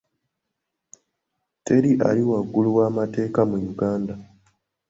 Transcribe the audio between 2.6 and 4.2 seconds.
w'amateeka mu Uganda.